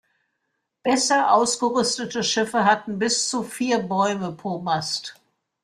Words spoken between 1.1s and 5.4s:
ausgerüstete Schiffe hatten bis zu vier Bäume pro Mast.